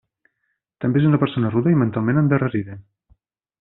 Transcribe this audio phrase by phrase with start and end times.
[0.85, 2.83] També és una persona rude i mentalment endarrerida.